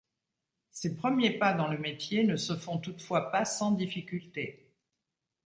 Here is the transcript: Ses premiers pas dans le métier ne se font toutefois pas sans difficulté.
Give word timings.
Ses 0.71 0.95
premiers 0.97 1.37
pas 1.37 1.53
dans 1.53 1.67
le 1.67 1.77
métier 1.77 2.23
ne 2.23 2.35
se 2.35 2.55
font 2.57 2.79
toutefois 2.79 3.29
pas 3.31 3.45
sans 3.45 3.71
difficulté. 3.71 4.73